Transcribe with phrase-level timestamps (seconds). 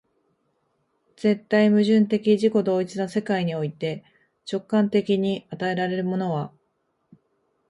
[1.15, 4.03] 絶対矛盾的自己同一の世界において、
[4.51, 6.51] 直観的に与えられるものは、